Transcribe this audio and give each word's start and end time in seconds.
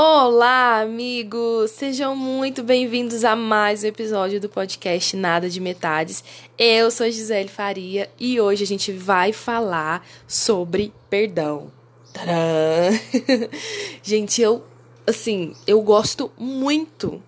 Olá, 0.00 0.78
amigos! 0.82 1.72
Sejam 1.72 2.14
muito 2.14 2.62
bem-vindos 2.62 3.24
a 3.24 3.34
mais 3.34 3.82
um 3.82 3.88
episódio 3.88 4.40
do 4.40 4.48
podcast 4.48 5.16
Nada 5.16 5.50
de 5.50 5.60
Metades. 5.60 6.22
Eu 6.56 6.88
sou 6.92 7.10
Gisele 7.10 7.48
Faria 7.48 8.08
e 8.16 8.40
hoje 8.40 8.62
a 8.62 8.66
gente 8.68 8.92
vai 8.92 9.32
falar 9.32 10.06
sobre 10.24 10.92
perdão. 11.10 11.72
Tadã! 12.12 12.92
gente, 14.00 14.40
eu, 14.40 14.62
assim, 15.04 15.52
eu 15.66 15.82
gosto 15.82 16.30
muito 16.38 17.20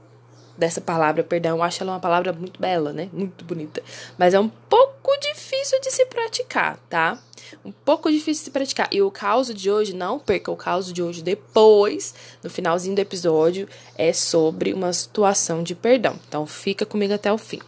dessa 0.61 0.81
palavra, 0.81 1.25
perdão. 1.25 1.57
Eu 1.57 1.63
acho 1.63 1.83
ela 1.83 1.93
uma 1.93 2.01
palavra 2.01 2.33
muito 2.33 2.61
bela, 2.61 2.93
né? 2.93 3.09
Muito 3.13 3.45
bonita. 3.45 3.83
Mas 4.17 4.35
é 4.35 4.39
um 4.39 4.49
pouco 4.49 5.11
difícil 5.21 5.81
de 5.81 5.91
se 5.91 6.07
praticar, 6.07 6.79
tá? 6.89 7.19
Um 7.65 7.73
pouco 7.73 8.11
difícil 8.11 8.43
de 8.43 8.45
se 8.45 8.51
praticar. 8.51 8.89
E 8.93 9.03
o 9.03 9.11
caos 9.11 9.53
de 9.53 9.71
hoje, 9.71 9.93
não 9.93 10.19
perca 10.21 10.53
o 10.53 10.57
caos 10.57 10.93
de 10.93 11.03
hoje 11.03 11.23
depois, 11.23 12.15
no 12.45 12.51
finalzinho 12.51 12.95
do 12.95 13.01
episódio, 13.01 13.69
é 13.97 14.13
sobre 14.13 14.73
uma 14.73 14.93
situação 14.93 15.63
de 15.63 15.75
perdão. 15.75 16.17
Então 16.29 16.47
fica 16.47 16.87
comigo 16.87 17.15
até 17.15 17.33
o 17.33 17.39
fim. 17.39 17.61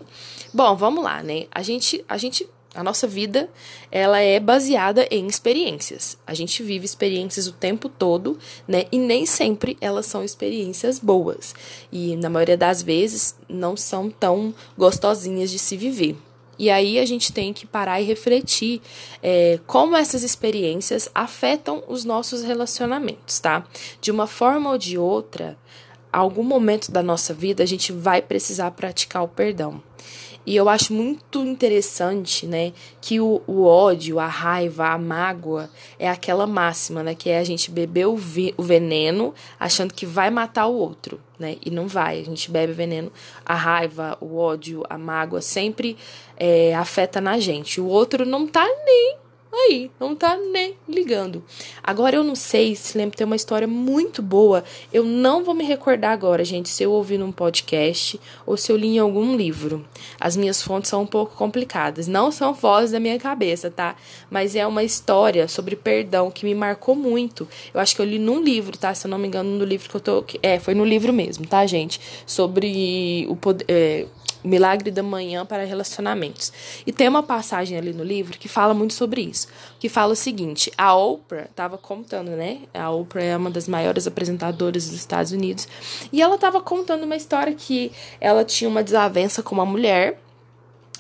Bom, 0.55 0.77
vamos 0.77 1.03
lá, 1.03 1.23
né? 1.23 1.47
A 1.51 1.63
gente, 1.63 2.05
a 2.09 2.19
gente 2.19 2.49
a 2.75 2.83
nossa 2.83 3.07
vida, 3.07 3.51
ela 3.91 4.19
é 4.21 4.41
baseada 4.41 5.07
em 5.11 5.27
experiências. 5.27 6.17
A 6.27 6.33
gente 6.33 6.63
vive 6.63 6.87
experiências 6.87 7.47
o 7.47 7.53
tempo 7.53 7.89
todo, 7.89 8.39
né? 8.67 8.85
E 8.91 8.99
nem 8.99 9.27
sempre 9.27 9.77
elas 9.81 10.07
são 10.07 10.25
experiências 10.25 10.99
boas. 10.99 11.55
E 11.91 12.17
na 12.17 12.31
maioria 12.31 12.57
das 12.57 12.83
vezes 12.83 13.37
não 13.49 13.77
são 13.77 14.09
tão 14.09 14.55
gostosinhas 14.77 15.51
de 15.51 15.59
se 15.59 15.77
viver. 15.77 16.17
E 16.59 16.71
aí 16.71 16.99
a 16.99 17.05
gente 17.05 17.33
tem 17.33 17.53
que 17.53 17.67
parar 17.67 18.01
e 18.01 18.05
refletir 18.05 18.81
é, 19.23 19.59
como 19.67 19.97
essas 19.97 20.23
experiências 20.23 21.11
afetam 21.15 21.83
os 21.89 22.05
nossos 22.05 22.43
relacionamentos, 22.43 23.41
tá? 23.41 23.67
De 24.01 24.11
uma 24.11 24.27
forma 24.27 24.71
ou 24.71 24.79
de 24.79 24.97
outra, 24.97 25.59
algum 26.13 26.45
momento 26.45 26.93
da 26.93 27.03
nossa 27.03 27.35
vida 27.35 27.63
a 27.63 27.67
gente 27.67 27.93
vai 27.93 28.23
precisar 28.23 28.71
praticar 28.73 29.25
o 29.25 29.29
perdão. 29.29 29.83
E 30.45 30.57
eu 30.57 30.69
acho 30.69 30.93
muito 30.93 31.45
interessante, 31.45 32.47
né, 32.47 32.73
que 33.01 33.21
o, 33.21 33.41
o, 33.47 33.65
ódio, 33.65 34.19
a 34.19 34.27
raiva, 34.27 34.89
a 34.89 34.99
mágoa 34.99 35.71
é 35.99 36.09
aquela 36.09 36.47
máxima, 36.47 37.03
né, 37.03 37.15
que 37.15 37.31
é 37.31 37.39
a 37.39 37.45
gente 37.45 37.71
beber 37.71 38.07
o, 38.07 38.17
vi, 38.17 38.53
o 38.57 38.63
veneno 38.63 39.33
achando 39.59 39.95
que 39.95 40.05
vai 40.05 40.31
matar 40.31 40.67
o 40.67 40.75
outro, 40.75 41.21
né, 41.39 41.57
e 41.65 41.71
não 41.71 41.87
vai. 41.87 42.21
A 42.21 42.25
gente 42.25 42.51
bebe 42.51 42.73
veneno, 42.73 43.13
a 43.47 43.55
raiva, 43.55 44.19
o 44.21 44.37
ódio, 44.37 44.83
a 44.91 44.99
mágoa 44.99 45.41
sempre 45.41 45.97
é, 46.37 46.75
afeta 46.75 47.21
na 47.21 47.39
gente. 47.39 47.81
O 47.81 47.87
outro 47.87 48.27
não 48.27 48.47
tá 48.47 48.67
nem 48.85 49.22
aí, 49.55 49.91
não 50.01 50.15
tá 50.15 50.37
nem 50.37 50.77
ligando. 50.89 51.45
Agora 51.83 52.17
eu 52.17 52.25
não 52.25 52.35
sei 52.35 52.75
se 52.75 52.97
lembra 52.97 53.17
tem 53.17 53.27
uma 53.27 53.37
história 53.37 53.69
muito 53.69 54.23
boa. 54.23 54.65
Eu 54.93 55.05
não 55.05 55.45
vou 55.45 55.55
me 55.55 55.65
recordar 55.65 56.13
agora, 56.13 56.45
gente, 56.45 56.69
se 56.69 56.83
eu 56.83 56.93
ouvi 56.93 57.19
num 57.19 57.31
podcast 57.31 58.19
ou 58.47 58.57
se 58.57 58.73
eu 58.73 58.77
li 58.77 58.97
em 58.97 58.99
algum 58.99 59.37
livro. 59.37 59.87
As 60.19 60.37
minhas 60.37 60.63
fontes 60.63 60.89
são 60.89 61.03
um 61.03 61.07
pouco 61.07 61.37
complicadas, 61.37 62.09
não 62.09 62.33
são 62.33 62.55
vozes 62.55 62.93
da 62.93 63.01
minha 63.01 63.19
cabeça, 63.19 63.71
tá? 63.71 63.97
Mas 64.31 64.57
é 64.57 64.67
uma 64.67 64.83
história 64.83 65.47
sobre 65.49 65.77
perdão 65.77 66.31
que 66.31 66.45
me 66.45 66.55
marcou 66.55 66.95
muito. 66.95 67.47
Eu 67.75 67.81
acho 67.81 67.95
que 67.95 68.01
eu 68.01 68.07
li 68.07 68.19
num 68.19 68.43
livro, 68.43 68.77
tá? 68.77 68.95
Se 68.95 69.07
eu 69.07 69.11
não 69.11 69.19
me 69.19 69.29
engano, 69.29 69.51
no 69.51 69.65
livro 69.65 69.89
que 69.89 69.97
eu 69.97 70.01
tô, 70.01 70.25
é, 70.43 70.59
foi 70.59 70.75
no 70.75 70.85
livro 70.85 71.13
mesmo, 71.13 71.47
tá, 71.47 71.67
gente? 71.67 72.01
Sobre 72.27 73.27
o 73.29 73.37
poder 73.37 73.65
é, 73.69 74.07
Milagre 74.45 74.91
da 74.91 75.03
Manhã 75.03 75.47
para 75.47 75.65
Relacionamentos. 75.65 76.53
E 76.87 76.93
tem 76.93 77.09
uma 77.09 77.23
passagem 77.23 77.79
ali 77.79 77.93
no 77.93 78.03
livro 78.03 78.39
que 78.39 78.49
fala 78.49 78.75
muito 78.75 78.95
sobre 78.95 79.23
isso. 79.23 79.49
Que 79.79 79.89
fala 79.89 80.13
o 80.13 80.17
seguinte: 80.17 80.73
a 80.77 80.95
Oprah 80.95 81.45
estava 81.45 81.79
contando, 81.79 82.31
né? 82.31 82.61
A 82.75 82.91
Oprah 82.91 83.23
é 83.23 83.37
uma 83.37 83.51
das 83.51 83.69
maiores 83.69 84.07
apresentadoras 84.07 84.87
dos 84.87 84.97
Estados 84.97 85.33
Unidos. 85.33 85.69
E 86.13 86.21
ela 86.21 86.35
estava 86.35 86.61
contando 86.61 87.05
uma 87.05 87.17
história 87.17 87.55
que 87.55 87.93
ela 88.21 88.45
tinha 88.45 88.69
uma 88.69 88.83
desavença 88.83 89.43
com 89.43 89.55
uma 89.55 89.67
mulher. 89.67 90.21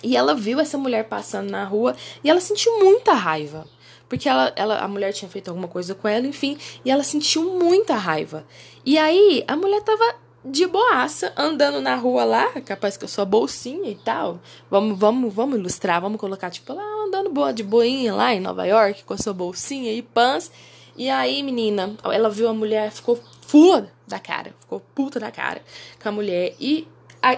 E 0.03 0.17
ela 0.17 0.35
viu 0.35 0.59
essa 0.59 0.77
mulher 0.77 1.05
passando 1.05 1.51
na 1.51 1.65
rua 1.65 1.95
e 2.25 2.31
ela 2.31 2.41
sentiu 2.41 2.81
muita 2.81 3.13
raiva 3.13 3.67
porque 4.13 4.29
ela, 4.29 4.53
ela, 4.57 4.79
a 4.79 4.87
mulher 4.87 5.11
tinha 5.15 5.27
feito 5.27 5.49
alguma 5.49 5.67
coisa 5.67 5.95
com 5.95 6.07
ela, 6.07 6.27
enfim, 6.27 6.59
e 6.85 6.91
ela 6.91 7.03
sentiu 7.03 7.59
muita 7.59 7.95
raiva. 7.95 8.45
E 8.85 8.99
aí 8.99 9.43
a 9.49 9.57
mulher 9.57 9.81
tava 9.81 10.05
de 10.45 10.67
boaça, 10.67 11.33
andando 11.37 11.81
na 11.81 11.95
rua 11.95 12.25
lá, 12.25 12.49
capaz 12.63 12.97
que 12.97 13.05
eu 13.05 13.09
sou 13.09 13.25
bolsinha 13.25 13.91
e 13.91 13.95
tal. 13.95 14.41
Vamos, 14.71 14.99
vamos, 14.99 15.33
vamos 15.33 15.59
ilustrar, 15.59 16.01
vamos 16.01 16.21
colocar, 16.21 16.51
tipo, 16.51 16.73
lá 16.73 16.83
andando 17.07 17.31
boa 17.31 17.53
de 17.53 17.63
boinha 17.63 18.15
lá 18.15 18.35
em 18.35 18.41
Nova 18.41 18.67
York, 18.67 19.05
com 19.05 19.15
a 19.15 19.19
sua 19.19 19.33
bolsinha 19.33 19.93
e 19.93 20.03
pãs. 20.03 20.51
E 20.97 21.09
aí, 21.09 21.43
menina, 21.43 21.97
ela 22.05 22.29
viu 22.29 22.49
a 22.49 22.55
mulher, 22.55 22.91
ficou 22.91 23.19
fula 23.47 23.91
da 24.07 24.19
cara, 24.19 24.55
ficou 24.61 24.81
puta 24.95 25.21
da 25.21 25.31
cara 25.31 25.63
com 26.03 26.09
a 26.09 26.13
mulher. 26.13 26.55
E 26.61 26.87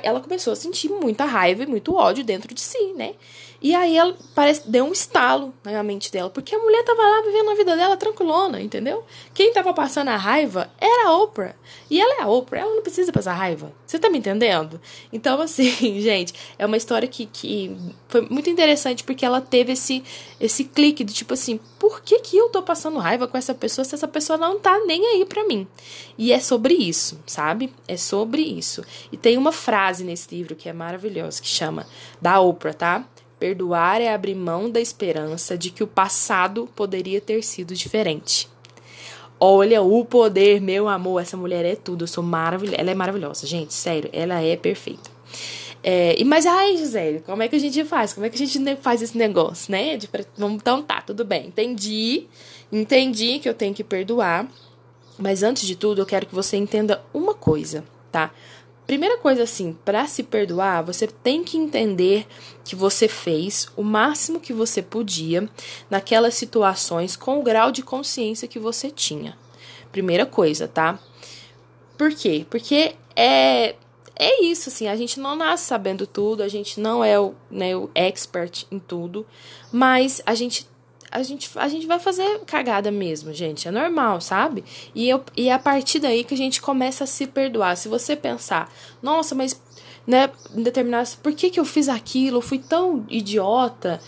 ela 0.03 0.21
começou 0.21 0.53
a 0.53 0.57
sentir 0.57 0.89
muita 0.89 1.25
raiva 1.25 1.63
e 1.63 1.67
muito 1.67 1.95
ódio 1.95 2.25
dentro 2.25 2.55
de 2.55 2.61
si, 2.61 2.93
né? 2.95 3.15
E 3.65 3.75
aí 3.75 3.97
ela 3.97 4.15
parece 4.35 4.69
deu 4.69 4.85
um 4.85 4.93
estalo 4.93 5.55
na 5.65 5.83
mente 5.83 6.13
dela, 6.13 6.29
porque 6.29 6.55
a 6.55 6.59
mulher 6.59 6.85
tava 6.85 7.01
lá 7.01 7.23
vivendo 7.23 7.51
a 7.51 7.55
vida 7.55 7.75
dela 7.75 7.97
tranquilona, 7.97 8.61
entendeu? 8.61 9.03
Quem 9.33 9.55
tava 9.55 9.73
passando 9.73 10.09
a 10.09 10.17
raiva 10.19 10.71
era 10.79 11.09
a 11.09 11.17
Oprah. 11.17 11.55
E 11.91 11.99
ela 11.99 12.21
é 12.21 12.23
a 12.25 12.29
Oprah, 12.29 12.61
ela 12.61 12.75
não 12.75 12.83
precisa 12.83 13.11
passar 13.11 13.33
raiva. 13.33 13.73
Você 13.87 13.99
tá 13.99 14.11
me 14.11 14.19
entendendo? 14.19 14.79
Então, 15.11 15.41
assim, 15.41 15.71
gente, 15.99 16.35
é 16.59 16.67
uma 16.67 16.77
história 16.77 17.09
que, 17.09 17.25
que 17.25 17.75
foi 18.07 18.21
muito 18.29 18.51
interessante 18.51 19.03
porque 19.03 19.25
ela 19.25 19.41
teve 19.41 19.73
esse, 19.73 20.05
esse 20.39 20.65
clique 20.65 21.03
de 21.03 21.15
tipo 21.15 21.33
assim, 21.33 21.59
por 21.79 22.03
que, 22.03 22.21
que 22.21 22.37
eu 22.37 22.51
tô 22.51 22.63
passando 22.63 22.99
raiva 22.99 23.27
com 23.27 23.39
essa 23.39 23.55
pessoa 23.55 23.83
se 23.83 23.95
essa 23.95 24.09
pessoa 24.09 24.37
não 24.37 24.59
tá 24.59 24.79
nem 24.85 25.07
aí 25.07 25.25
pra 25.25 25.43
mim? 25.47 25.67
E 26.19 26.33
é 26.33 26.39
sobre 26.39 26.75
isso, 26.75 27.19
sabe? 27.27 27.73
É 27.89 27.97
sobre 27.97 28.43
isso. 28.43 28.85
E 29.11 29.17
tem 29.17 29.39
uma 29.39 29.53
frase 29.53 29.74
nesse 30.05 30.35
livro 30.35 30.55
que 30.55 30.69
é 30.69 30.73
maravilhosa, 30.73 31.43
que 31.43 31.49
chama 31.49 31.87
da 32.21 32.41
Oprah, 32.41 32.75
tá? 32.75 33.05
Perdoar 33.39 34.01
é 34.01 34.13
abrir 34.13 34.35
mão 34.35 34.71
da 34.71 34.81
esperança 34.81 35.59
de 35.59 35.71
que 35.71 35.83
o 35.83 35.87
passado 35.87 36.69
poderia 36.75 37.21
ter 37.21 37.43
sido 37.43 37.75
diferente. 37.75 38.49
Olha 39.39 39.83
o 39.83 40.05
poder, 40.05 40.61
meu 40.61 40.89
amor. 40.89 41.21
Essa 41.21 41.37
mulher 41.37 41.65
é 41.65 41.75
tudo. 41.75 42.05
Eu 42.05 42.09
sou 42.09 42.23
maravilhosa. 42.23 42.81
Ela 42.81 42.93
é 42.93 42.95
maravilhosa, 42.95 43.47
gente. 43.47 43.75
Sério, 43.75 44.09
ela 44.13 44.41
é 44.41 44.57
perfeita. 44.57 45.11
É, 45.83 46.17
mas, 46.25 46.47
ai, 46.47 46.79
Gisele, 46.79 47.21
como 47.21 47.43
é 47.43 47.49
que 47.49 47.57
a 47.57 47.59
gente 47.59 47.85
faz? 47.85 48.15
Como 48.15 48.25
é 48.25 48.31
que 48.31 48.43
a 48.43 48.47
gente 48.47 48.77
faz 48.77 49.03
esse 49.03 49.19
negócio, 49.19 49.71
né? 49.71 49.99
De, 49.99 50.09
então 50.39 50.83
tá, 50.83 51.03
tudo 51.03 51.25
bem. 51.25 51.49
Entendi. 51.49 52.27
Entendi 52.73 53.39
que 53.41 53.49
eu 53.49 53.53
tenho 53.53 53.75
que 53.75 53.85
perdoar. 53.85 54.49
Mas 55.19 55.43
antes 55.43 55.67
de 55.67 55.77
tudo, 55.77 56.01
eu 56.01 56.07
quero 56.07 56.25
que 56.25 56.35
você 56.35 56.57
entenda 56.57 57.05
uma 57.13 57.35
coisa, 57.35 57.85
tá? 58.11 58.33
Primeira 58.87 59.17
coisa 59.19 59.45
assim, 59.45 59.77
para 59.85 60.07
se 60.07 60.23
perdoar, 60.23 60.83
você 60.83 61.07
tem 61.07 61.43
que 61.43 61.57
entender 61.57 62.27
que 62.65 62.77
você 62.77 63.09
fez 63.09 63.69
o 63.77 63.83
máximo 63.83 64.41
que 64.41 64.53
você 64.53 64.83
podia 64.83 65.49
naquelas 65.89 66.35
situações 66.35 67.17
com 67.17 67.39
o 67.39 67.43
grau 67.43 67.73
de 67.73 67.83
consciência 67.83 68.49
que 68.49 68.59
você 68.59 68.91
tinha. 68.91 69.39
Primeira 69.91 70.27
coisa, 70.27 70.69
tá? 70.69 70.99
Por 71.97 72.13
quê? 72.15 72.45
Porque 72.51 72.95
é 73.17 73.77
é 74.17 74.45
isso, 74.45 74.69
assim, 74.69 74.87
a 74.87 74.95
gente 74.95 75.19
não 75.19 75.35
nasce 75.35 75.67
sabendo 75.67 76.07
tudo, 76.07 76.43
a 76.43 76.49
gente 76.49 76.79
não 76.79 77.05
é 77.05 77.19
o, 77.19 77.35
né, 77.51 77.75
o 77.75 77.91
expert 77.95 78.65
em 78.71 78.79
tudo, 78.79 79.27
mas 79.73 80.23
a 80.25 80.35
gente 80.35 80.69
a 81.15 81.23
gente, 81.23 81.49
a 81.55 81.69
gente 81.69 81.87
vai 81.87 82.01
fazer 82.01 82.41
cagada 82.41 82.91
mesmo, 82.91 83.33
gente. 83.33 83.69
É 83.69 83.71
normal, 83.71 84.21
sabe? 84.21 84.65
E, 84.93 85.09
eu, 85.09 85.23
e 85.37 85.49
é 85.49 85.53
a 85.53 85.59
partir 85.61 86.01
daí 86.01 86.25
que 86.25 86.35
a 86.35 86.37
gente 86.37 86.61
começa 86.61 87.05
a 87.05 87.07
se 87.07 87.25
perdoar. 87.29 87.77
Se 87.77 87.89
você 87.89 88.17
pensar, 88.17 88.69
nossa, 89.01 89.33
mas, 89.33 89.59
né, 90.05 90.29
determinado, 90.53 91.09
por 91.23 91.33
que, 91.33 91.51
que 91.51 91.61
eu 91.61 91.65
fiz 91.65 91.89
aquilo? 91.89 92.39
Eu 92.39 92.43
fui 92.43 92.59
tão 92.59 93.07
idiota. 93.09 94.01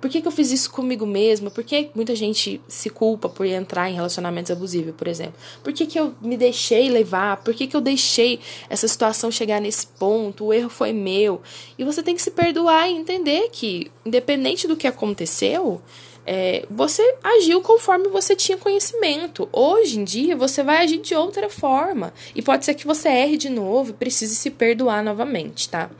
Por 0.00 0.08
que, 0.08 0.20
que 0.20 0.28
eu 0.28 0.32
fiz 0.32 0.52
isso 0.52 0.70
comigo 0.70 1.04
mesma? 1.04 1.50
Por 1.50 1.64
que 1.64 1.90
muita 1.96 2.14
gente 2.14 2.60
se 2.68 2.88
culpa 2.90 3.28
por 3.28 3.44
entrar 3.44 3.90
em 3.90 3.94
relacionamentos 3.94 4.52
abusivos, 4.52 4.94
por 4.96 5.08
exemplo? 5.08 5.34
Por 5.64 5.72
que, 5.72 5.84
que 5.84 5.98
eu 5.98 6.14
me 6.20 6.36
deixei 6.36 6.88
levar? 6.90 7.38
Por 7.38 7.54
que, 7.54 7.66
que 7.66 7.76
eu 7.76 7.80
deixei 7.80 8.38
essa 8.70 8.86
situação 8.86 9.32
chegar 9.32 9.60
nesse 9.60 9.86
ponto? 9.86 10.46
O 10.46 10.52
erro 10.52 10.70
foi 10.70 10.92
meu. 10.92 11.42
E 11.76 11.84
você 11.84 12.04
tem 12.04 12.14
que 12.14 12.22
se 12.22 12.30
perdoar 12.30 12.88
e 12.88 12.94
entender 12.94 13.48
que, 13.50 13.90
independente 14.04 14.68
do 14.68 14.76
que 14.76 14.86
aconteceu, 14.86 15.80
é, 16.26 16.64
você 16.70 17.02
agiu 17.22 17.60
conforme 17.60 18.08
você 18.08 18.36
tinha 18.36 18.56
conhecimento. 18.56 19.48
Hoje 19.52 19.98
em 19.98 20.04
dia, 20.04 20.36
você 20.36 20.62
vai 20.62 20.78
agir 20.78 20.98
de 20.98 21.14
outra 21.14 21.48
forma. 21.48 22.12
E 22.34 22.42
pode 22.42 22.64
ser 22.64 22.74
que 22.74 22.86
você 22.86 23.08
erre 23.08 23.36
de 23.36 23.48
novo 23.48 23.90
e 23.90 23.94
precise 23.94 24.34
se 24.34 24.50
perdoar 24.50 25.02
novamente, 25.02 25.68
tá? 25.68 25.90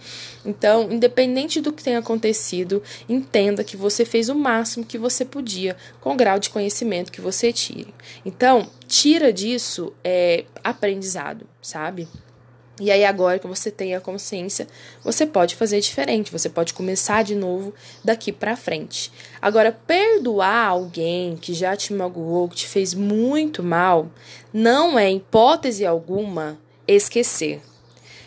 Então, 0.44 0.90
independente 0.90 1.60
do 1.60 1.72
que 1.72 1.82
tenha 1.82 1.98
acontecido, 1.98 2.82
entenda 3.08 3.64
que 3.64 3.76
você 3.76 4.04
fez 4.04 4.28
o 4.28 4.34
máximo 4.34 4.84
que 4.84 4.98
você 4.98 5.24
podia 5.24 5.76
com 6.00 6.12
o 6.12 6.16
grau 6.16 6.38
de 6.38 6.50
conhecimento 6.50 7.12
que 7.12 7.20
você 7.20 7.52
tire. 7.52 7.94
Então, 8.24 8.68
tira 8.86 9.32
disso 9.32 9.92
é, 10.04 10.44
aprendizado, 10.62 11.46
sabe? 11.60 12.08
E 12.82 12.90
aí, 12.90 13.04
agora 13.04 13.38
que 13.38 13.46
você 13.46 13.70
tem 13.70 13.94
a 13.94 14.00
consciência, 14.00 14.66
você 15.04 15.24
pode 15.24 15.54
fazer 15.54 15.78
diferente, 15.78 16.32
você 16.32 16.48
pode 16.48 16.74
começar 16.74 17.22
de 17.22 17.32
novo 17.32 17.72
daqui 18.04 18.32
para 18.32 18.56
frente. 18.56 19.12
Agora, 19.40 19.70
perdoar 19.70 20.66
alguém 20.66 21.36
que 21.36 21.54
já 21.54 21.76
te 21.76 21.92
magoou, 21.92 22.48
que 22.48 22.56
te 22.56 22.66
fez 22.66 22.92
muito 22.92 23.62
mal, 23.62 24.10
não 24.52 24.98
é, 24.98 25.12
hipótese 25.12 25.86
alguma, 25.86 26.58
esquecer. 26.88 27.62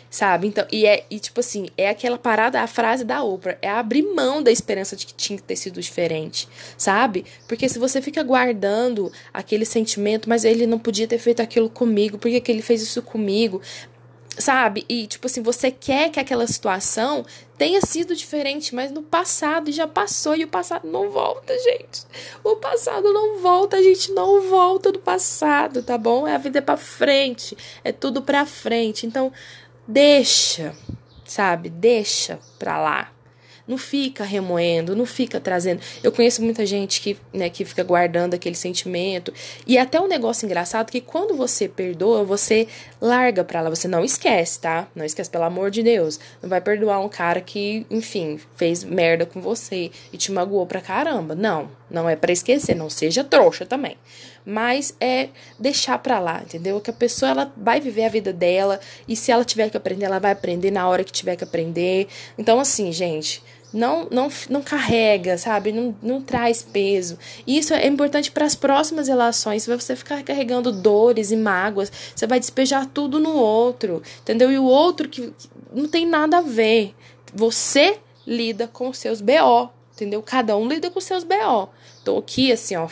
Sabe? 0.08 0.46
Então, 0.46 0.66
e 0.72 0.86
é, 0.86 1.04
e 1.10 1.20
tipo 1.20 1.40
assim, 1.40 1.66
é 1.76 1.90
aquela 1.90 2.16
parada, 2.16 2.62
a 2.62 2.66
frase 2.66 3.04
da 3.04 3.22
Oprah, 3.22 3.58
é 3.60 3.68
abrir 3.68 4.00
mão 4.02 4.42
da 4.42 4.50
esperança 4.50 4.96
de 4.96 5.04
que 5.04 5.12
tinha 5.12 5.36
que 5.36 5.42
ter 5.42 5.56
sido 5.56 5.78
diferente, 5.82 6.48
sabe? 6.78 7.26
Porque 7.46 7.68
se 7.68 7.78
você 7.78 8.00
fica 8.00 8.22
guardando 8.22 9.12
aquele 9.34 9.66
sentimento, 9.66 10.26
mas 10.26 10.44
ele 10.44 10.66
não 10.66 10.78
podia 10.78 11.06
ter 11.06 11.18
feito 11.18 11.42
aquilo 11.42 11.68
comigo, 11.68 12.16
por 12.16 12.30
que 12.30 12.50
ele 12.50 12.62
fez 12.62 12.80
isso 12.80 13.02
comigo? 13.02 13.60
Sabe? 14.38 14.84
E, 14.88 15.06
tipo 15.06 15.26
assim, 15.26 15.42
você 15.42 15.70
quer 15.70 16.10
que 16.10 16.20
aquela 16.20 16.46
situação 16.46 17.24
tenha 17.56 17.80
sido 17.80 18.14
diferente, 18.14 18.74
mas 18.74 18.90
no 18.90 19.02
passado 19.02 19.72
já 19.72 19.86
passou 19.86 20.36
e 20.36 20.44
o 20.44 20.48
passado 20.48 20.86
não 20.86 21.10
volta, 21.10 21.56
gente. 21.58 22.02
O 22.44 22.56
passado 22.56 23.12
não 23.12 23.38
volta, 23.38 23.76
a 23.76 23.82
gente 23.82 24.12
não 24.12 24.42
volta 24.48 24.92
do 24.92 24.98
passado, 24.98 25.82
tá 25.82 25.96
bom? 25.96 26.26
É 26.26 26.34
a 26.34 26.38
vida 26.38 26.58
é 26.58 26.62
pra 26.62 26.76
frente, 26.76 27.56
é 27.82 27.92
tudo 27.92 28.22
pra 28.22 28.44
frente. 28.44 29.06
Então, 29.06 29.32
deixa, 29.86 30.76
sabe? 31.24 31.70
Deixa 31.70 32.38
pra 32.58 32.78
lá. 32.78 33.15
Não 33.66 33.76
fica 33.76 34.24
remoendo, 34.24 34.94
não 34.94 35.06
fica 35.06 35.40
trazendo. 35.40 35.80
Eu 36.02 36.12
conheço 36.12 36.42
muita 36.42 36.64
gente 36.64 37.00
que, 37.00 37.16
né, 37.32 37.50
que 37.50 37.64
fica 37.64 37.82
guardando 37.82 38.34
aquele 38.34 38.54
sentimento. 38.54 39.32
E 39.66 39.76
até 39.76 40.00
um 40.00 40.06
negócio 40.06 40.46
engraçado 40.46 40.90
que 40.90 41.00
quando 41.00 41.34
você 41.34 41.68
perdoa, 41.68 42.22
você 42.22 42.68
larga 43.00 43.42
pra 43.42 43.60
lá. 43.60 43.70
Você 43.70 43.88
não 43.88 44.04
esquece, 44.04 44.60
tá? 44.60 44.88
Não 44.94 45.04
esquece, 45.04 45.28
pelo 45.30 45.44
amor 45.44 45.70
de 45.70 45.82
Deus. 45.82 46.20
Não 46.42 46.48
vai 46.48 46.60
perdoar 46.60 47.00
um 47.00 47.08
cara 47.08 47.40
que, 47.40 47.86
enfim, 47.90 48.38
fez 48.56 48.84
merda 48.84 49.26
com 49.26 49.40
você 49.40 49.90
e 50.12 50.16
te 50.16 50.30
magoou 50.30 50.66
pra 50.66 50.80
caramba. 50.80 51.34
Não, 51.34 51.70
não 51.90 52.08
é 52.08 52.14
para 52.14 52.32
esquecer. 52.32 52.74
Não 52.76 52.88
seja 52.88 53.24
trouxa 53.24 53.66
também 53.66 53.96
mas 54.46 54.94
é 55.00 55.30
deixar 55.58 55.98
para 55.98 56.20
lá, 56.20 56.40
entendeu? 56.40 56.80
Que 56.80 56.90
a 56.90 56.92
pessoa 56.92 57.32
ela 57.32 57.52
vai 57.56 57.80
viver 57.80 58.04
a 58.04 58.08
vida 58.08 58.32
dela 58.32 58.78
e 59.08 59.16
se 59.16 59.32
ela 59.32 59.44
tiver 59.44 59.68
que 59.68 59.76
aprender, 59.76 60.04
ela 60.04 60.20
vai 60.20 60.30
aprender 60.30 60.70
na 60.70 60.88
hora 60.88 61.02
que 61.02 61.10
tiver 61.10 61.34
que 61.34 61.42
aprender. 61.42 62.06
Então 62.38 62.60
assim, 62.60 62.92
gente, 62.92 63.42
não, 63.72 64.08
não, 64.10 64.28
não 64.48 64.62
carrega, 64.62 65.36
sabe? 65.36 65.72
Não, 65.72 65.94
não 66.02 66.20
traz 66.20 66.62
peso. 66.62 67.18
Isso 67.46 67.74
é 67.74 67.86
importante 67.86 68.30
para 68.30 68.44
as 68.44 68.54
próximas 68.54 69.08
relações. 69.08 69.62
Se 69.64 69.76
você 69.76 69.96
ficar 69.96 70.22
carregando 70.22 70.72
dores 70.72 71.30
e 71.30 71.36
mágoas, 71.36 71.92
você 72.14 72.26
vai 72.26 72.40
despejar 72.40 72.86
tudo 72.86 73.20
no 73.20 73.34
outro, 73.36 74.02
entendeu? 74.20 74.50
E 74.50 74.58
o 74.58 74.64
outro 74.64 75.08
que 75.08 75.32
não 75.72 75.88
tem 75.88 76.06
nada 76.06 76.38
a 76.38 76.42
ver. 76.42 76.94
Você 77.34 77.98
lida 78.26 78.66
com 78.66 78.88
os 78.88 78.98
seus 78.98 79.20
BO, 79.20 79.68
entendeu? 79.94 80.22
Cada 80.22 80.56
um 80.56 80.66
lida 80.68 80.90
com 80.90 80.98
os 80.98 81.04
seus 81.04 81.22
BO. 81.22 81.68
Tô 82.04 82.18
aqui, 82.18 82.52
assim, 82.52 82.76
ó, 82.76 82.88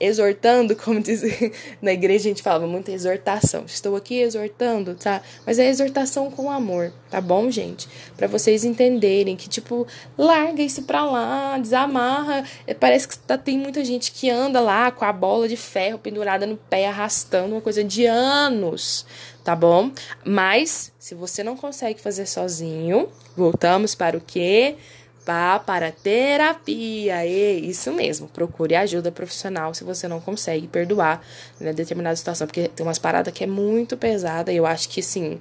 exortando, 0.00 0.74
como 0.74 0.98
diz 0.98 1.22
na 1.80 1.92
igreja, 1.92 2.24
a 2.24 2.28
gente 2.30 2.42
falava 2.42 2.66
muita 2.66 2.90
exortação. 2.90 3.64
Estou 3.66 3.94
aqui 3.94 4.20
exortando, 4.20 4.94
tá? 4.94 5.20
Mas 5.46 5.58
é 5.58 5.68
exortação 5.68 6.30
com 6.30 6.50
amor, 6.50 6.92
tá 7.10 7.20
bom, 7.20 7.50
gente? 7.50 7.86
Para 8.16 8.26
vocês 8.26 8.64
entenderem 8.64 9.36
que, 9.36 9.48
tipo, 9.48 9.86
larga 10.16 10.62
isso 10.62 10.82
pra 10.82 11.04
lá, 11.04 11.58
desamarra. 11.58 12.44
É, 12.66 12.72
parece 12.72 13.08
que 13.08 13.18
tá, 13.18 13.36
tem 13.36 13.58
muita 13.58 13.84
gente 13.84 14.10
que 14.12 14.30
anda 14.30 14.60
lá 14.60 14.90
com 14.90 15.04
a 15.04 15.12
bola 15.12 15.46
de 15.46 15.56
ferro 15.56 15.98
pendurada 15.98 16.46
no 16.46 16.56
pé, 16.56 16.88
arrastando 16.88 17.54
uma 17.54 17.60
coisa 17.60 17.84
de 17.84 18.06
anos, 18.06 19.04
tá 19.44 19.54
bom? 19.54 19.92
Mas, 20.24 20.92
se 20.98 21.14
você 21.14 21.42
não 21.42 21.56
consegue 21.56 22.00
fazer 22.00 22.26
sozinho, 22.26 23.08
voltamos 23.36 23.94
para 23.94 24.16
o 24.16 24.20
quê? 24.20 24.76
Vá 25.24 25.58
para 25.58 25.92
terapia. 25.92 27.26
E 27.26 27.68
isso 27.68 27.92
mesmo, 27.92 28.28
procure 28.28 28.74
ajuda 28.74 29.12
profissional 29.12 29.74
se 29.74 29.84
você 29.84 30.08
não 30.08 30.20
consegue 30.20 30.66
perdoar 30.66 31.22
né, 31.58 31.72
determinada 31.72 32.16
situação, 32.16 32.46
porque 32.46 32.68
tem 32.68 32.84
umas 32.84 32.98
paradas 32.98 33.32
que 33.32 33.44
é 33.44 33.46
muito 33.46 33.96
pesada 33.96 34.52
e 34.52 34.56
eu 34.56 34.66
acho 34.66 34.88
que 34.88 35.02
sim, 35.02 35.40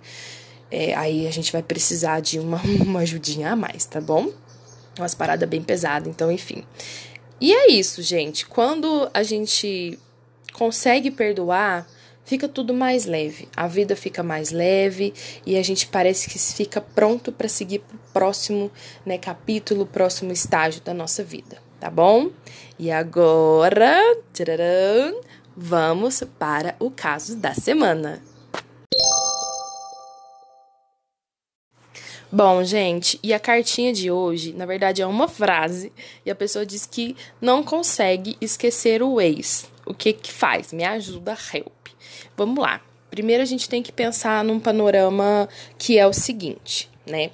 é, 0.71 0.93
aí 0.95 1.27
a 1.27 1.31
gente 1.31 1.51
vai 1.51 1.63
precisar 1.63 2.19
de 2.19 2.39
uma, 2.39 2.61
uma 2.81 2.99
ajudinha 3.01 3.51
a 3.51 3.55
mais, 3.55 3.85
tá 3.85 3.99
bom? 3.99 4.31
Umas 4.97 5.15
paradas 5.15 5.47
bem 5.47 5.61
pesadas, 5.61 6.07
então 6.07 6.31
enfim. 6.31 6.63
E 7.41 7.53
é 7.53 7.71
isso, 7.71 8.01
gente. 8.01 8.45
Quando 8.45 9.09
a 9.13 9.23
gente 9.23 9.97
consegue 10.51 11.09
perdoar, 11.09 11.87
fica 12.29 12.47
tudo 12.47 12.75
mais 12.75 13.07
leve. 13.07 13.47
A 13.57 13.67
vida 13.67 13.95
fica 13.95 14.21
mais 14.21 14.51
leve 14.51 15.13
e 15.43 15.57
a 15.57 15.63
gente 15.63 15.87
parece 15.87 16.29
que 16.29 16.37
fica 16.37 16.79
pronto 16.79 17.31
para 17.31 17.49
seguir 17.49 17.79
pro 17.79 17.97
próximo, 18.13 18.71
né, 19.03 19.17
capítulo, 19.17 19.85
próximo 19.85 20.31
estágio 20.31 20.81
da 20.81 20.93
nossa 20.93 21.23
vida, 21.23 21.57
tá 21.79 21.89
bom? 21.89 22.29
E 22.77 22.91
agora, 22.91 23.99
tcharam, 24.31 25.19
vamos 25.57 26.23
para 26.37 26.75
o 26.79 26.91
caso 26.91 27.35
da 27.35 27.55
semana. 27.55 28.28
Bom, 32.31 32.63
gente, 32.63 33.19
e 33.23 33.33
a 33.33 33.39
cartinha 33.39 33.91
de 33.91 34.11
hoje, 34.11 34.53
na 34.53 34.63
verdade, 34.67 35.01
é 35.01 35.07
uma 35.07 35.27
frase 35.27 35.91
e 36.23 36.29
a 36.29 36.35
pessoa 36.35 36.63
diz 36.63 36.85
que 36.85 37.15
não 37.41 37.63
consegue 37.63 38.37
esquecer 38.39 39.01
o 39.01 39.19
ex. 39.19 39.67
O 39.83 39.95
que 39.95 40.13
que 40.13 40.31
faz? 40.31 40.71
Me 40.71 40.83
ajuda, 40.83 41.35
help. 41.51 41.87
Vamos 42.37 42.59
lá. 42.59 42.81
Primeiro 43.09 43.41
a 43.41 43.45
gente 43.47 43.67
tem 43.67 43.81
que 43.81 43.91
pensar 43.91 44.43
num 44.43 44.59
panorama 44.59 45.49
que 45.75 45.97
é 45.97 46.05
o 46.05 46.13
seguinte, 46.13 46.87
né? 47.03 47.31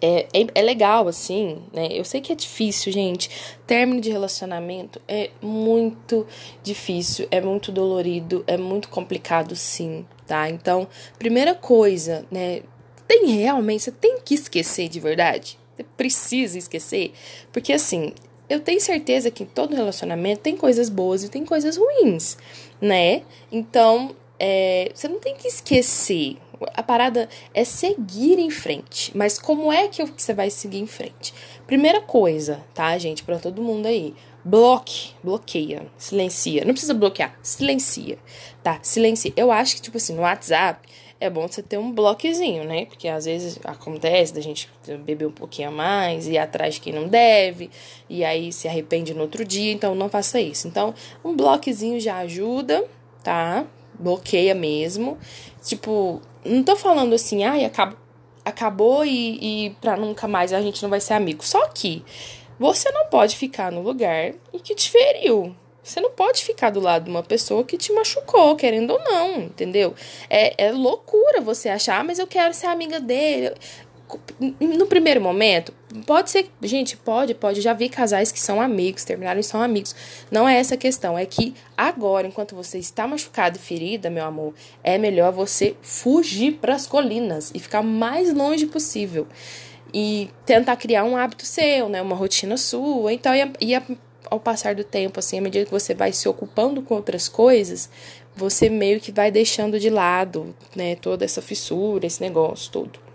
É, 0.00 0.28
é, 0.32 0.46
é, 0.54 0.62
legal, 0.62 1.08
assim, 1.08 1.64
né? 1.72 1.88
Eu 1.90 2.04
sei 2.04 2.20
que 2.20 2.30
é 2.30 2.36
difícil, 2.36 2.92
gente. 2.92 3.28
Término 3.66 4.00
de 4.00 4.12
relacionamento 4.12 5.02
é 5.08 5.30
muito 5.42 6.24
difícil, 6.62 7.26
é 7.28 7.40
muito 7.40 7.72
dolorido, 7.72 8.44
é 8.46 8.56
muito 8.56 8.88
complicado, 8.88 9.56
sim, 9.56 10.06
tá? 10.28 10.48
Então, 10.48 10.86
primeira 11.18 11.56
coisa, 11.56 12.24
né? 12.30 12.62
Tem 13.06 13.26
realmente, 13.26 13.84
você 13.84 13.92
tem 13.92 14.18
que 14.24 14.34
esquecer 14.34 14.88
de 14.88 15.00
verdade. 15.00 15.58
Você 15.76 15.84
precisa 15.96 16.58
esquecer. 16.58 17.12
Porque, 17.52 17.72
assim, 17.72 18.12
eu 18.48 18.60
tenho 18.60 18.80
certeza 18.80 19.30
que 19.30 19.42
em 19.42 19.46
todo 19.46 19.74
relacionamento 19.74 20.40
tem 20.40 20.56
coisas 20.56 20.88
boas 20.88 21.24
e 21.24 21.28
tem 21.28 21.44
coisas 21.44 21.76
ruins, 21.76 22.36
né? 22.80 23.22
Então, 23.50 24.14
é, 24.38 24.90
você 24.94 25.08
não 25.08 25.18
tem 25.18 25.34
que 25.34 25.48
esquecer. 25.48 26.36
A 26.74 26.82
parada 26.82 27.28
é 27.52 27.64
seguir 27.64 28.38
em 28.38 28.50
frente. 28.50 29.12
Mas 29.16 29.38
como 29.38 29.72
é 29.72 29.88
que 29.88 30.04
você 30.04 30.32
vai 30.32 30.48
seguir 30.48 30.78
em 30.78 30.86
frente? 30.86 31.34
Primeira 31.66 32.00
coisa, 32.00 32.64
tá, 32.72 32.96
gente, 32.96 33.22
para 33.22 33.38
todo 33.38 33.62
mundo 33.62 33.86
aí. 33.86 34.14
Bloque, 34.44 35.10
bloqueia, 35.24 35.86
silencia. 35.98 36.64
Não 36.64 36.72
precisa 36.72 36.94
bloquear, 36.94 37.36
silencia, 37.42 38.16
tá? 38.62 38.78
Silencia. 38.80 39.32
Eu 39.36 39.50
acho 39.50 39.74
que, 39.74 39.82
tipo 39.82 39.96
assim, 39.96 40.14
no 40.14 40.22
WhatsApp, 40.22 40.88
é 41.18 41.30
bom 41.30 41.48
você 41.48 41.62
ter 41.62 41.78
um 41.78 41.90
bloquezinho, 41.90 42.64
né? 42.64 42.86
Porque 42.86 43.08
às 43.08 43.24
vezes 43.24 43.58
acontece 43.64 44.34
da 44.34 44.40
gente 44.40 44.70
beber 45.04 45.26
um 45.26 45.32
pouquinho 45.32 45.68
a 45.68 45.70
mais, 45.70 46.28
ir 46.28 46.38
atrás 46.38 46.74
de 46.74 46.80
quem 46.80 46.92
não 46.92 47.08
deve, 47.08 47.70
e 48.08 48.24
aí 48.24 48.52
se 48.52 48.68
arrepende 48.68 49.14
no 49.14 49.22
outro 49.22 49.44
dia, 49.44 49.72
então 49.72 49.94
não 49.94 50.08
faça 50.08 50.40
isso. 50.40 50.68
Então, 50.68 50.94
um 51.24 51.34
bloquezinho 51.34 51.98
já 51.98 52.18
ajuda, 52.18 52.84
tá? 53.22 53.64
Bloqueia 53.98 54.54
mesmo. 54.54 55.18
Tipo, 55.62 56.20
não 56.44 56.62
tô 56.62 56.76
falando 56.76 57.14
assim, 57.14 57.44
ai, 57.44 57.64
acabou, 57.64 57.98
acabou 58.44 59.04
e, 59.04 59.66
e 59.66 59.70
pra 59.80 59.96
nunca 59.96 60.28
mais 60.28 60.52
a 60.52 60.60
gente 60.60 60.82
não 60.82 60.90
vai 60.90 61.00
ser 61.00 61.14
amigo. 61.14 61.44
Só 61.44 61.66
que 61.68 62.04
você 62.58 62.90
não 62.90 63.06
pode 63.06 63.36
ficar 63.36 63.72
no 63.72 63.82
lugar 63.82 64.32
e 64.52 64.60
que 64.60 64.74
te 64.74 64.90
feriu, 64.90 65.54
você 65.86 66.00
não 66.00 66.10
pode 66.10 66.44
ficar 66.44 66.70
do 66.70 66.80
lado 66.80 67.04
de 67.04 67.10
uma 67.10 67.22
pessoa 67.22 67.62
que 67.62 67.78
te 67.78 67.92
machucou, 67.92 68.56
querendo 68.56 68.90
ou 68.90 68.98
não, 69.04 69.42
entendeu? 69.42 69.94
É, 70.28 70.66
é 70.66 70.72
loucura 70.72 71.40
você 71.40 71.68
achar, 71.68 72.00
ah, 72.00 72.04
mas 72.04 72.18
eu 72.18 72.26
quero 72.26 72.52
ser 72.52 72.66
amiga 72.66 72.98
dele. 72.98 73.52
No 74.60 74.86
primeiro 74.86 75.20
momento, 75.20 75.72
pode 76.04 76.30
ser. 76.30 76.50
Gente, 76.60 76.96
pode, 76.96 77.34
pode. 77.34 77.60
Já 77.60 77.72
vi 77.72 77.88
casais 77.88 78.32
que 78.32 78.40
são 78.40 78.60
amigos, 78.60 79.04
terminaram 79.04 79.40
e 79.40 79.44
são 79.44 79.62
amigos. 79.62 79.94
Não 80.30 80.48
é 80.48 80.58
essa 80.58 80.74
a 80.74 80.78
questão. 80.78 81.16
É 81.16 81.24
que 81.24 81.54
agora, 81.76 82.26
enquanto 82.26 82.54
você 82.54 82.78
está 82.78 83.06
machucado 83.06 83.56
e 83.56 83.60
ferida, 83.60 84.10
meu 84.10 84.24
amor, 84.24 84.54
é 84.82 84.98
melhor 84.98 85.32
você 85.32 85.76
fugir 85.82 86.54
para 86.54 86.74
as 86.74 86.86
colinas 86.86 87.52
e 87.54 87.60
ficar 87.60 87.82
mais 87.82 88.32
longe 88.32 88.66
possível 88.66 89.26
e 89.94 90.30
tentar 90.44 90.76
criar 90.76 91.04
um 91.04 91.16
hábito 91.16 91.46
seu, 91.46 91.88
né, 91.88 92.02
uma 92.02 92.14
rotina 92.14 92.56
sua. 92.56 93.12
Então, 93.12 93.34
e 93.34 93.42
a, 93.42 93.50
e 93.60 93.74
a 93.74 93.82
ao 94.30 94.40
passar 94.40 94.74
do 94.74 94.84
tempo, 94.84 95.18
assim, 95.18 95.38
à 95.38 95.40
medida 95.40 95.64
que 95.64 95.70
você 95.70 95.94
vai 95.94 96.12
se 96.12 96.28
ocupando 96.28 96.82
com 96.82 96.94
outras 96.94 97.28
coisas, 97.28 97.88
você 98.34 98.68
meio 98.68 99.00
que 99.00 99.12
vai 99.12 99.30
deixando 99.30 99.80
de 99.80 99.88
lado, 99.90 100.54
né, 100.74 100.94
toda 100.96 101.24
essa 101.24 101.40
fissura, 101.40 102.06
esse 102.06 102.20
negócio 102.20 102.70
todo. 102.70 103.06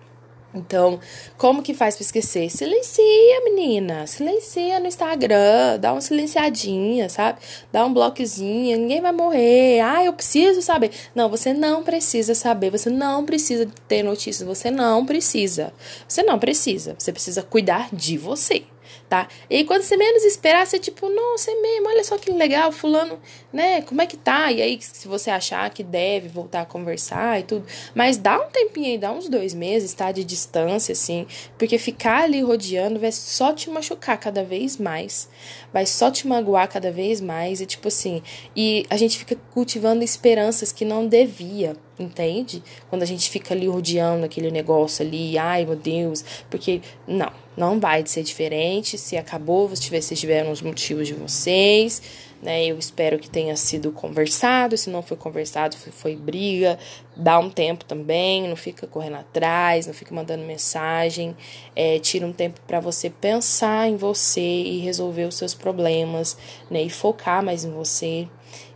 Então, 0.53 0.99
como 1.37 1.63
que 1.63 1.73
faz 1.73 1.95
para 1.95 2.03
esquecer? 2.03 2.49
Silencia, 2.49 3.41
menina. 3.45 4.05
Silencia 4.05 4.79
no 4.79 4.87
Instagram. 4.87 5.79
Dá 5.79 5.93
uma 5.93 6.01
silenciadinha, 6.01 7.07
sabe? 7.07 7.39
Dá 7.71 7.85
um 7.85 7.93
bloquezinho. 7.93 8.77
Ninguém 8.77 9.01
vai 9.01 9.13
morrer. 9.13 9.79
Ah, 9.79 10.03
eu 10.03 10.11
preciso 10.11 10.61
saber. 10.61 10.91
Não, 11.15 11.29
você 11.29 11.53
não 11.53 11.83
precisa 11.83 12.35
saber. 12.35 12.69
Você 12.69 12.89
não 12.89 13.25
precisa 13.25 13.65
ter 13.87 14.03
notícias. 14.03 14.45
Você 14.45 14.69
não 14.69 15.05
precisa. 15.05 15.73
Você 16.05 16.21
não 16.21 16.37
precisa. 16.37 16.95
Você 16.97 17.13
precisa 17.13 17.41
cuidar 17.41 17.87
de 17.93 18.17
você 18.17 18.63
tá? 19.11 19.27
E 19.49 19.65
quando 19.65 19.81
você 19.81 19.97
menos 19.97 20.23
esperar, 20.23 20.65
você 20.65 20.79
tipo, 20.79 21.09
nossa, 21.09 21.51
é 21.51 21.55
mesmo, 21.55 21.89
olha 21.89 22.01
só 22.01 22.17
que 22.17 22.31
legal, 22.31 22.71
fulano, 22.71 23.19
né? 23.51 23.81
Como 23.81 24.01
é 24.01 24.05
que 24.05 24.15
tá? 24.15 24.49
E 24.49 24.61
aí, 24.61 24.79
se 24.81 25.05
você 25.05 25.29
achar 25.29 25.69
que 25.69 25.83
deve 25.83 26.29
voltar 26.29 26.61
a 26.61 26.65
conversar 26.65 27.37
e 27.37 27.43
tudo, 27.43 27.65
mas 27.93 28.15
dá 28.15 28.39
um 28.39 28.49
tempinho 28.49 28.85
aí, 28.85 28.97
dá 28.97 29.11
uns 29.11 29.27
dois 29.27 29.53
meses, 29.53 29.93
tá? 29.93 30.13
De 30.13 30.23
distância, 30.23 30.93
assim, 30.93 31.27
porque 31.57 31.77
ficar 31.77 32.23
ali 32.23 32.41
rodeando 32.41 33.01
vai 33.01 33.11
só 33.11 33.51
te 33.51 33.69
machucar 33.69 34.17
cada 34.17 34.45
vez 34.45 34.77
mais, 34.77 35.27
vai 35.73 35.85
só 35.85 36.09
te 36.09 36.25
magoar 36.25 36.69
cada 36.69 36.89
vez 36.89 37.19
mais, 37.19 37.59
e 37.59 37.65
tipo 37.65 37.89
assim, 37.89 38.23
e 38.55 38.85
a 38.89 38.95
gente 38.95 39.17
fica 39.17 39.35
cultivando 39.53 40.05
esperanças 40.05 40.71
que 40.71 40.85
não 40.85 41.05
devia, 41.05 41.75
entende? 42.01 42.63
Quando 42.89 43.03
a 43.03 43.05
gente 43.05 43.29
fica 43.29 43.53
ali 43.53 43.67
rodeando 43.67 44.25
aquele 44.25 44.51
negócio 44.51 45.05
ali, 45.05 45.37
ai 45.37 45.65
meu 45.65 45.75
Deus, 45.75 46.23
porque 46.49 46.81
não, 47.07 47.31
não 47.55 47.79
vai 47.79 48.05
ser 48.05 48.23
diferente. 48.23 48.97
Se 48.97 49.17
acabou, 49.17 49.67
vocês 49.67 50.19
tiveram 50.19 50.51
os 50.51 50.61
motivos 50.61 51.07
de 51.07 51.13
vocês, 51.13 52.01
né? 52.41 52.65
Eu 52.65 52.77
espero 52.79 53.19
que 53.19 53.29
tenha 53.29 53.55
sido 53.55 53.91
conversado. 53.91 54.75
Se 54.77 54.89
não 54.89 55.01
foi 55.01 55.17
conversado, 55.17 55.77
foi, 55.77 55.91
foi 55.91 56.15
briga. 56.15 56.79
Dá 57.15 57.37
um 57.37 57.49
tempo 57.49 57.85
também, 57.85 58.47
não 58.47 58.55
fica 58.55 58.87
correndo 58.87 59.17
atrás, 59.17 59.85
não 59.85 59.93
fica 59.93 60.13
mandando 60.13 60.43
mensagem. 60.43 61.35
É, 61.75 61.99
tira 61.99 62.25
um 62.25 62.33
tempo 62.33 62.59
para 62.67 62.79
você 62.79 63.09
pensar 63.09 63.87
em 63.89 63.95
você 63.95 64.41
e 64.41 64.79
resolver 64.79 65.25
os 65.25 65.35
seus 65.35 65.53
problemas, 65.53 66.37
né? 66.69 66.81
E 66.81 66.89
focar 66.89 67.43
mais 67.43 67.63
em 67.63 67.71
você. 67.71 68.27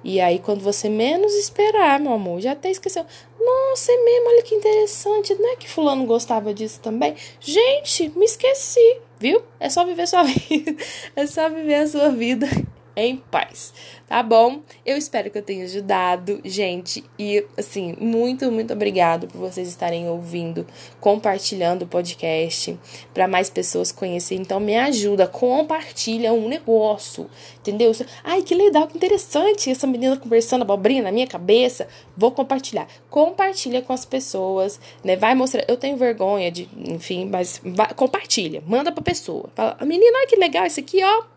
E 0.04 0.20
aí, 0.22 0.40
quando 0.40 0.62
você 0.62 0.90
menos 0.90 1.34
esperar, 1.34 2.00
meu 2.00 2.14
amor, 2.14 2.40
já 2.42 2.52
até 2.52 2.70
esqueceu. 2.70 3.06
Nossa, 3.40 3.92
é 3.92 4.04
mesmo, 4.04 4.30
olha 4.30 4.44
que 4.44 4.56
interessante. 4.56 5.34
Não 5.36 5.54
é 5.54 5.56
que 5.56 5.70
fulano 5.70 6.06
gostava 6.06 6.54
disso 6.54 6.80
também? 6.80 7.16
Gente, 7.40 8.10
me 8.10 8.26
esqueci, 8.26 8.98
viu? 9.20 9.42
É 9.60 9.70
só 9.70 9.84
viver 9.86 10.08
sua 10.08 10.24
vida. 10.26 10.76
É 11.16 11.26
só 11.26 11.50
viver 11.50 11.76
a 11.76 11.88
sua 11.88 12.10
vida 12.10 12.48
em 12.96 13.18
paz, 13.18 13.74
tá 14.08 14.24
bom? 14.24 14.62
Eu 14.86 14.98
espero 14.98 15.30
que 15.30 15.38
eu 15.38 15.42
tenha 15.42 15.66
ajudado, 15.66 16.40
gente, 16.46 17.04
e 17.20 17.46
assim, 17.58 17.96
muito, 18.00 18.52
muito 18.52 18.74
obrigado 18.74 19.28
por 19.28 19.40
vocês 19.40 19.68
estarem 19.68 20.08
ouvindo, 20.08 20.66
compartilhando 21.00 21.84
o 21.84 21.88
podcast 21.88 22.78
para 23.14 23.28
mais 23.28 23.50
pessoas 23.50 23.92
conhecerem. 23.92 24.42
Então 24.42 24.60
me 24.60 24.76
ajuda, 24.78 25.28
compartilha 25.28 26.34
um 26.34 26.48
negócio, 26.48 27.30
entendeu? 27.60 27.92
Ai, 28.24 28.42
que 28.42 28.56
legal, 28.56 28.88
que 28.88 28.98
interessante 28.98 29.70
essa 29.70 29.86
menina 29.86 30.18
conversando 30.18 30.62
abobrinha 30.62 31.04
na 31.04 31.12
minha 31.12 31.28
cabeça. 31.28 31.88
Vou 32.16 32.32
compartilhar. 32.32 32.88
Compartilha 33.10 33.82
com 33.82 33.94
as 33.94 34.06
pessoas, 34.06 34.80
né? 35.04 35.16
Vai 35.16 35.36
mostrar. 35.36 35.66
Eu 35.68 35.78
tenho 35.78 35.98
vergonha 35.98 36.52
de, 36.52 36.70
enfim, 36.78 37.26
mas 37.26 37.62
vai, 37.64 37.94
compartilha, 37.94 38.64
manda 38.66 38.92
pra 38.92 39.04
pessoa. 39.04 39.50
Fala, 39.54 39.78
menina, 39.82 40.20
ai 40.20 40.28
que 40.28 40.36
legal 40.36 40.66
isso 40.66 40.80
aqui, 40.80 41.04
ó 41.04 41.35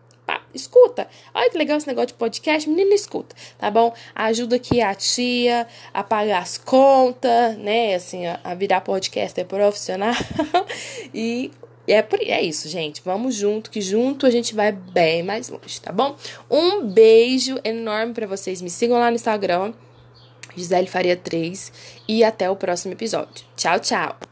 escuta. 0.53 1.07
Olha 1.33 1.49
que 1.49 1.57
legal 1.57 1.77
esse 1.77 1.87
negócio 1.87 2.09
de 2.09 2.13
podcast. 2.15 2.69
Menina, 2.69 2.93
escuta, 2.93 3.35
tá 3.57 3.69
bom? 3.69 3.93
Ajuda 4.15 4.55
aqui 4.55 4.81
a 4.81 4.93
tia 4.95 5.67
a 5.93 6.03
pagar 6.03 6.41
as 6.41 6.57
contas, 6.57 7.57
né? 7.57 7.95
Assim, 7.95 8.25
a, 8.25 8.53
virar 8.55 8.81
podcaster 8.81 9.45
profissional. 9.45 10.13
e 11.13 11.51
é, 11.87 12.05
é 12.31 12.41
isso, 12.41 12.69
gente. 12.69 13.01
Vamos 13.03 13.35
junto, 13.35 13.69
que 13.69 13.81
junto 13.81 14.25
a 14.25 14.29
gente 14.29 14.53
vai 14.53 14.71
bem 14.71 15.23
mais 15.23 15.49
longe, 15.49 15.81
tá 15.81 15.91
bom? 15.91 16.15
Um 16.49 16.85
beijo 16.85 17.59
enorme 17.63 18.13
para 18.13 18.27
vocês. 18.27 18.61
Me 18.61 18.69
sigam 18.69 18.99
lá 18.99 19.09
no 19.09 19.15
Instagram, 19.15 19.73
Gisele 20.55 20.87
Faria 20.87 21.15
3. 21.15 21.71
E 22.07 22.23
até 22.23 22.49
o 22.49 22.55
próximo 22.55 22.93
episódio. 22.93 23.45
Tchau, 23.55 23.79
tchau. 23.79 24.28